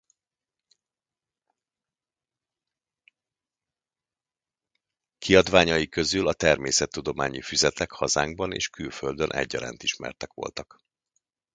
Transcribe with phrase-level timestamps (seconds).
[5.17, 10.79] Kiadványai közül a Természettudományi Füzetek hazánkban és külföldön egyaránt ismertek voltak.